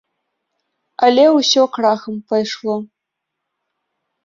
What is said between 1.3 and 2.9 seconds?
ўсё крахам пайшло.